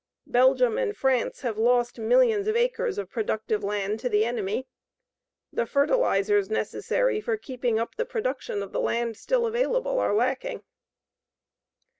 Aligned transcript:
Belgium 0.25 0.79
and 0.79 0.97
France 0.97 1.41
have 1.41 1.59
lost 1.59 1.99
millions 1.99 2.47
of 2.47 2.55
acres 2.55 2.97
of 2.97 3.11
productive 3.11 3.63
land 3.63 3.99
to 3.99 4.09
the 4.09 4.25
enemy. 4.25 4.67
The 5.53 5.67
fertilizers 5.67 6.49
necessary 6.49 7.21
for 7.21 7.37
keeping 7.37 7.77
up 7.77 7.93
the 7.93 8.05
production 8.05 8.63
of 8.63 8.71
the 8.71 8.81
land 8.81 9.15
still 9.15 9.45
available 9.45 9.99
are 9.99 10.15
lacking. 10.15 10.63